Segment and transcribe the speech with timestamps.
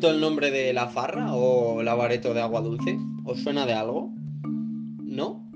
[0.00, 4.10] El nombre de la farra o lavareto de agua dulce, ¿os suena de algo?
[4.42, 5.46] ¿No?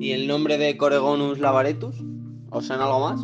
[0.00, 1.94] ¿Y el nombre de Coregonus lavaretus?
[2.48, 3.20] ¿Os suena algo más?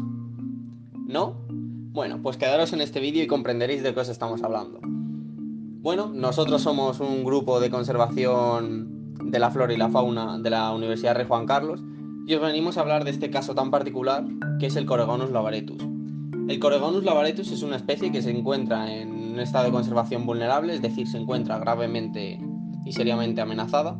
[1.06, 1.36] ¿No?
[1.48, 4.78] Bueno, pues quedaros en este vídeo y comprenderéis de qué os estamos hablando.
[4.82, 10.70] Bueno, nosotros somos un grupo de conservación de la flora y la fauna de la
[10.72, 11.82] Universidad Rey Juan Carlos
[12.26, 14.22] y os venimos a hablar de este caso tan particular
[14.60, 15.82] que es el Coregonus lavaretus.
[16.46, 20.74] El Coregonus lavaretus es una especie que se encuentra en un estado de conservación vulnerable,
[20.74, 22.40] es decir, se encuentra gravemente
[22.86, 23.98] y seriamente amenazada.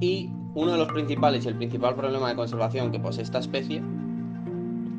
[0.00, 3.82] Y uno de los principales y el principal problema de conservación que posee esta especie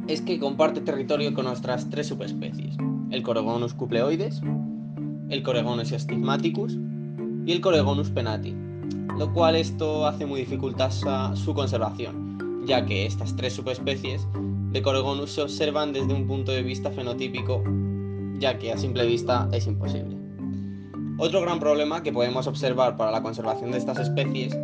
[0.07, 2.77] es que comparte territorio con nuestras tres subespecies,
[3.11, 4.41] el Coregonus cupleoides,
[5.29, 6.77] el Coregonus stigmaticus
[7.45, 8.55] y el Coregonus penati,
[9.17, 14.25] lo cual esto hace muy dificultosa su conservación, ya que estas tres subespecies
[14.71, 17.61] de Coregonus se observan desde un punto de vista fenotípico,
[18.39, 20.17] ya que a simple vista es imposible.
[21.19, 24.57] Otro gran problema que podemos observar para la conservación de estas especies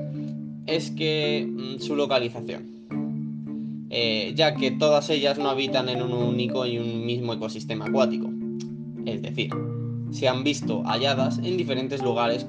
[0.67, 6.65] es que mm, su localización, eh, ya que todas ellas no habitan en un único
[6.65, 8.29] y un mismo ecosistema acuático.
[9.05, 9.49] Es decir,
[10.11, 12.45] se han visto halladas en diferentes lugares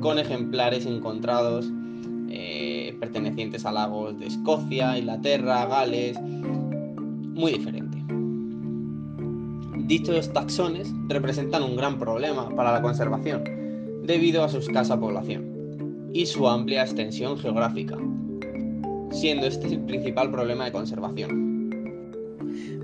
[0.00, 1.70] con ejemplares encontrados
[2.28, 7.93] eh, pertenecientes a lagos de Escocia, Inglaterra, Gales, muy diferente.
[9.86, 13.44] Dichos taxones representan un gran problema para la conservación,
[14.02, 17.98] debido a su escasa población y su amplia extensión geográfica,
[19.12, 21.68] siendo este el principal problema de conservación.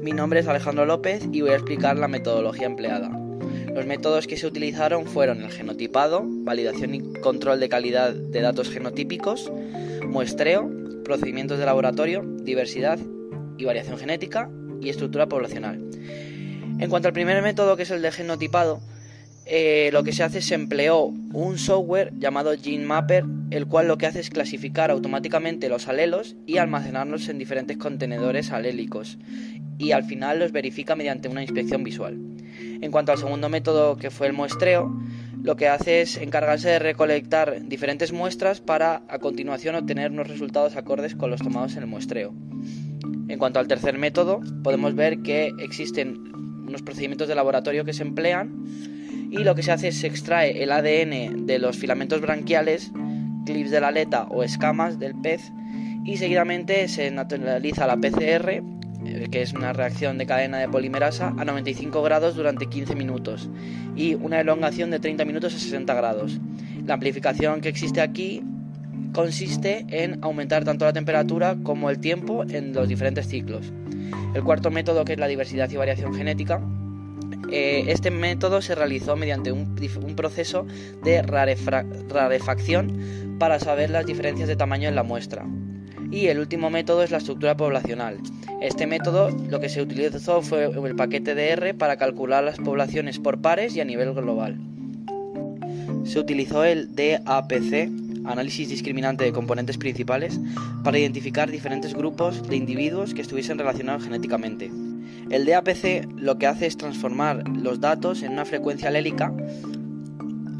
[0.02, 3.08] Mi nombre es Alejandro López y voy a explicar la metodología empleada.
[3.74, 8.68] Los métodos que se utilizaron fueron el genotipado, validación y control de calidad de datos
[8.68, 9.50] genotípicos,
[10.06, 10.70] muestreo,
[11.02, 12.98] procedimientos de laboratorio, diversidad
[13.56, 14.50] y variación genética
[14.83, 15.83] y estructura poblacional.
[16.80, 18.80] En cuanto al primer método, que es el de genotipado,
[19.45, 23.98] eh, lo que se hace es se empleó un software llamado GeneMapper, el cual lo
[23.98, 29.19] que hace es clasificar automáticamente los alelos y almacenarlos en diferentes contenedores alélicos,
[29.77, 32.19] y al final los verifica mediante una inspección visual.
[32.80, 34.90] En cuanto al segundo método, que fue el muestreo,
[35.42, 40.77] lo que hace es encargarse de recolectar diferentes muestras para a continuación obtener unos resultados
[40.77, 42.33] acordes con los tomados en el muestreo.
[43.29, 46.30] En cuanto al tercer método, podemos ver que existen
[46.70, 48.64] unos procedimientos de laboratorio que se emplean
[49.31, 52.91] y lo que se hace es se extrae el ADN de los filamentos branquiales,
[53.45, 55.53] clips de la aleta o escamas del pez
[56.05, 58.63] y seguidamente se naturaliza la PCR
[59.05, 63.48] eh, que es una reacción de cadena de polimerasa, a 95 grados durante 15 minutos
[63.97, 66.39] y una elongación de 30 minutos a 60 grados.
[66.87, 68.42] La amplificación que existe aquí
[69.12, 73.72] consiste en aumentar tanto la temperatura como el tiempo en los diferentes ciclos.
[74.34, 76.62] El cuarto método, que es la diversidad y variación genética,
[77.50, 80.66] eh, este método se realizó mediante un, un proceso
[81.02, 85.46] de rarefacción para saber las diferencias de tamaño en la muestra.
[86.12, 88.18] Y el último método es la estructura poblacional.
[88.60, 93.18] Este método lo que se utilizó fue el paquete de R para calcular las poblaciones
[93.18, 94.58] por pares y a nivel global.
[96.04, 97.88] Se utilizó el DAPC,
[98.30, 100.41] análisis discriminante de componentes principales,
[100.83, 104.70] para identificar diferentes grupos de individuos que estuviesen relacionados genéticamente.
[105.30, 109.33] El DAPC lo que hace es transformar los datos en una frecuencia alélica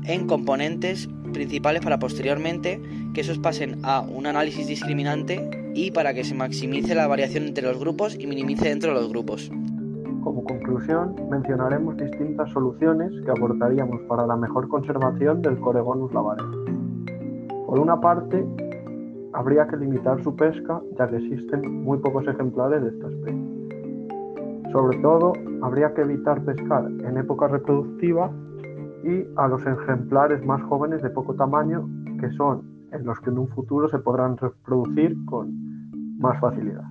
[0.05, 2.81] en componentes principales para posteriormente
[3.15, 7.67] que esos pasen a un análisis discriminante y para que se maximice la variación entre
[7.67, 9.51] los grupos y minimice dentro de los grupos.
[10.23, 16.60] Como conclusión, mencionaremos distintas soluciones que aportaríamos para la mejor conservación del Coregonus lavaretus.
[17.71, 18.45] Por una parte,
[19.33, 24.73] habría que limitar su pesca ya que existen muy pocos ejemplares de esta especie.
[24.73, 28.33] Sobre todo, habría que evitar pescar en época reproductiva
[29.05, 33.39] y a los ejemplares más jóvenes de poco tamaño, que son en los que en
[33.39, 35.53] un futuro se podrán reproducir con
[36.19, 36.83] más facilidad.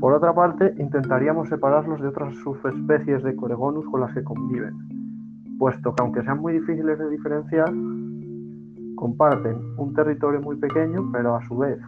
[0.00, 4.74] Por otra parte, intentaríamos separarlos de otras subespecies de Coregonus con las que conviven,
[5.56, 7.72] puesto que aunque sean muy difíciles de diferenciar,
[8.98, 11.78] comparten un territorio muy pequeño, pero a su vez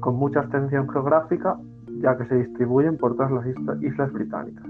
[0.00, 1.56] con mucha extensión geográfica,
[2.00, 3.46] ya que se distribuyen por todas las
[3.82, 4.64] islas británicas.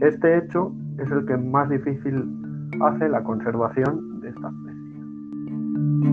[0.00, 6.11] Este hecho es el que más difícil hace la conservación de esta especie.